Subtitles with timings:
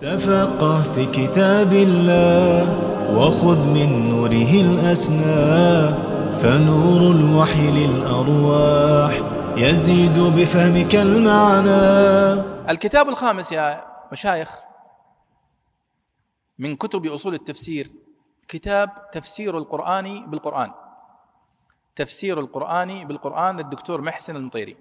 [0.00, 2.62] تفقه في كتاب الله
[3.18, 5.90] وخذ من نوره الأسنى
[6.38, 9.12] فنور الوحي للأرواح
[9.56, 12.42] يزيد بفهمك المعنى.
[12.70, 14.60] الكتاب الخامس يا مشايخ
[16.58, 17.90] من كتب أصول التفسير
[18.48, 20.70] كتاب تفسير القرآن بالقرآن.
[21.96, 24.76] تفسير القرآن بالقرآن للدكتور محسن المطيري.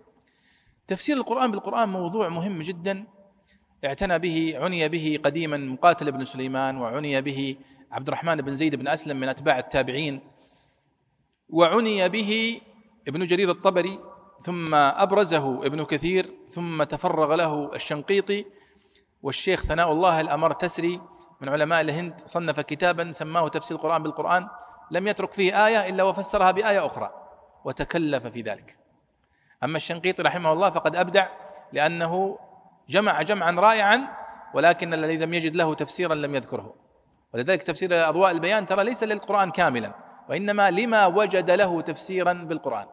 [0.87, 3.16] تفسير القرآن بالقرآن موضوع مهم جدا
[3.83, 7.55] اعتنى به عني به قديما مقاتل بن سليمان وعني به
[7.91, 10.21] عبد الرحمن بن زيد بن أسلم من أتباع التابعين.
[11.49, 12.61] وعني به
[13.07, 13.99] ابن جرير الطبري
[14.41, 18.45] ثم أبرزه ابن كثير ثم تفرغ له الشنقيطي.
[19.21, 21.01] والشيخ ثناء الله الأمر تسري
[21.41, 24.47] من علماء الهند صنف كتابا سماه تفسير القرآن بالقرآن.
[24.91, 27.11] لم يترك فيه آية إلا وفسرها بآية أخرى
[27.65, 28.77] وتكلف في ذلك.
[29.63, 31.27] أما الشنقيطي رحمه الله فقد أبدع
[31.73, 32.39] لأنه
[32.89, 34.07] جمع جمعا رائعا
[34.53, 36.75] ولكن الذي لم يجد له تفسيرا لم يذكره.
[37.33, 39.93] ولذلك تفسير أضواء البيان ترى ليس للقرآن كاملا
[40.29, 42.87] وإنما لما وجد له تفسيرا بالقرآن.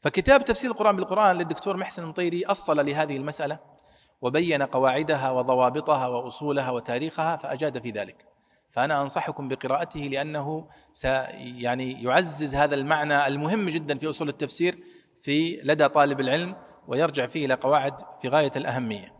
[0.00, 3.58] فكتاب تفسير القرآن بالقرآن للدكتور محسن المطيري أصل لهذه المسألة
[4.22, 8.36] وبين قواعدها وضوابطها وأصولها وتاريخها فأجاد في ذلك.
[8.70, 10.68] فأنا أنصحكم بقراءته لأنه
[11.40, 14.78] يعني يعزز هذا المعنى المهم جدا في أصول التفسير
[15.20, 16.56] في لدى طالب العلم
[16.88, 19.16] ويرجع فيه إلى قواعد في غاية الأهمية.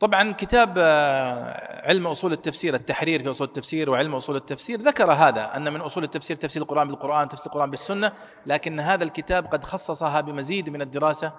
[0.00, 5.56] طبعا كتاب آه، علم أصول التفسير التحرير في أصول التفسير وعلم أصول التفسير ذكر هذا
[5.56, 8.12] أن من أصول التفسير تفسير القرآن بالقرآن تفسير القرآن بالسنة
[8.46, 11.32] لكن هذا الكتاب قد خصصها بمزيد من الدراسة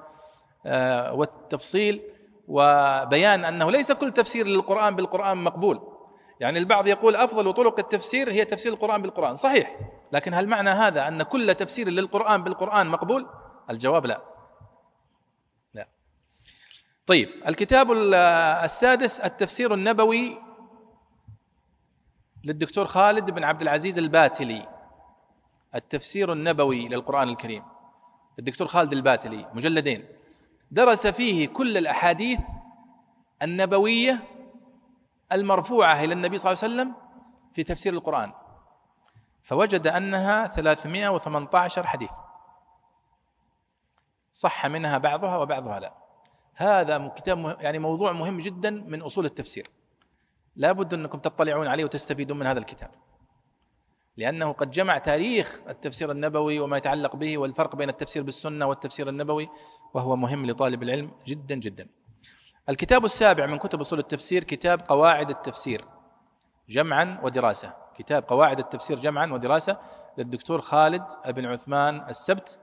[0.66, 2.02] آه، والتفصيل
[2.48, 5.82] وبيان أنه ليس كل تفسير للقرآن بالقرآن مقبول.
[6.40, 9.36] يعني البعض يقول أفضل طرق التفسير هي تفسير القرآن بالقرآن.
[9.36, 9.80] صحيح.
[10.12, 13.28] لكن هل معنى هذا أن كل تفسير للقرآن بالقرآن مقبول؟
[13.70, 14.35] الجواب لا.
[17.06, 17.92] طيب الكتاب
[18.64, 20.42] السادس التفسير النبوي
[22.44, 24.68] للدكتور خالد بن عبد العزيز الباتلي.
[25.76, 27.64] التفسير النبوي للقرآن الكريم.
[28.40, 30.06] الدكتور خالد الباتلي مجلدين.
[30.72, 32.40] درس فيه كل الأحاديث
[33.42, 34.24] النبوية
[35.32, 36.96] المرفوعة إلى النبي صلى الله عليه وسلم
[37.54, 38.34] في تفسير القرآن.
[39.44, 42.12] فوجد أنها 318 حديث.
[44.34, 46.05] صح منها بعضها وبعضها لا.
[46.56, 49.68] هذا كتاب يعني موضوع مهم جدا من أصول التفسير.
[50.56, 52.92] لابد أنكم تطلعون عليه وتستفيدون من هذا الكتاب.
[54.18, 59.50] لأنه قد جمع تاريخ التفسير النبوي وما يتعلق به والفرق بين التفسير بالسنة والتفسير النبوي
[59.94, 61.88] وهو مهم لطالب العلم جدا جدا.
[62.70, 65.82] الكتاب السابع من كتب أصول التفسير كتاب قواعد التفسير
[66.70, 67.74] جمعا ودراسة.
[67.96, 69.78] كتاب قواعد التفسير جمعا ودراسة
[70.18, 72.60] للدكتور خالد بن عثمان السبت.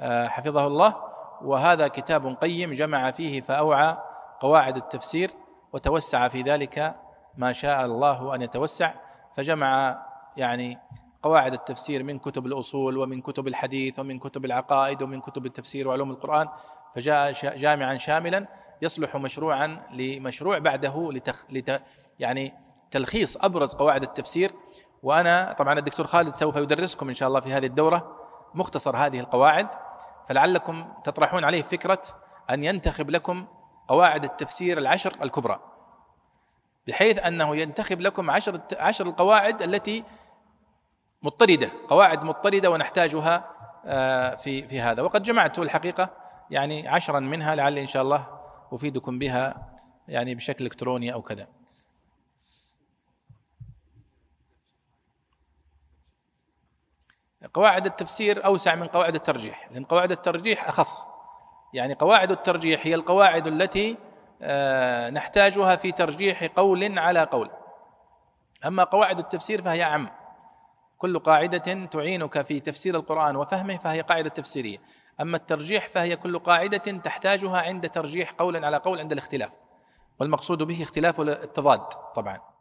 [0.00, 1.11] آه، حفظه الله.
[1.44, 3.96] وهذا كتاب قيم جمع فيه فأوعى
[4.40, 5.30] قواعد التفسير
[5.72, 6.96] وتوسع في ذلك
[7.36, 8.94] ما شاء الله أن يتوسع
[9.36, 10.02] فجمع
[10.36, 10.78] يعني
[11.22, 16.10] قواعد التفسير من كتب الأصول ومن كتب الحديث ومن كتب العقائد ومن كتب التفسير وعلوم
[16.10, 16.48] القرآن
[16.94, 18.46] فجاء جامعا شاملا
[18.82, 21.44] يصلح مشروعا لمشروع بعده لتخ...
[21.50, 21.82] لت...
[22.18, 22.54] يعني
[22.90, 24.52] تلخيص أبرز قواعد التفسير.
[25.02, 28.16] وأنا طبعا الدكتور خالد سوف يدرسكم إن شاء الله في هذه الدورة
[28.54, 29.68] مختصر هذه القواعد.
[30.32, 32.02] فلعلكم تطرحون عليه فكرة
[32.50, 33.46] أن ينتخب لكم
[33.88, 35.60] قواعد التفسير العشر الكبرى
[36.88, 40.04] بحيث أنه ينتخب لكم عشر, عشر القواعد التي
[41.22, 43.50] مضطردة قواعد مضطردة ونحتاجها
[43.86, 45.02] آه، في في هذا.
[45.02, 46.10] وقد جمعت الحقيقة
[46.50, 48.26] يعني عشرا منها لعل إن شاء الله
[48.72, 49.72] أفيدكم بها
[50.08, 51.46] يعني بشكل إلكتروني أو كذا.
[57.54, 61.06] قواعد التفسير أوسع من قواعد الترجيح لأن قواعد الترجيح أخص.
[61.74, 63.96] يعني قواعد الترجيح هي القواعد التي
[64.42, 67.50] آه، نحتاجها في ترجيح قول على قول.
[68.66, 70.08] أما قواعد التفسير فهي اعم
[70.98, 74.78] كل قاعدة تعينك في تفسير القرآن وفهمه فهي قاعدة تفسيرية.
[75.20, 79.56] أما الترجيح فهي كل قاعدة تحتاجها عند ترجيح قول على قول عند الاختلاف.
[80.20, 82.51] والمقصود به اختلاف التضاد طبعا.